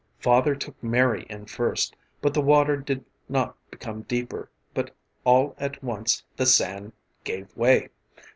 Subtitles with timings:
[0.17, 5.83] Father took Mary in first, but the water did not become deeper, but all at
[5.83, 6.93] once the sand
[7.23, 7.89] gave way.